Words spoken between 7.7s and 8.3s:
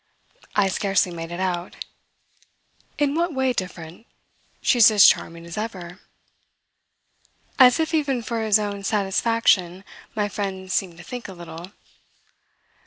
if even